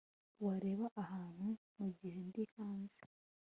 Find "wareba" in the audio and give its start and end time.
0.45-0.85